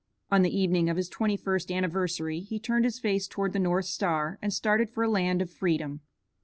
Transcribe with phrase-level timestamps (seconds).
[0.31, 3.85] On the evening of his twenty first anniversary he turned his face toward the North
[3.85, 5.99] star, and started for a land of freedom.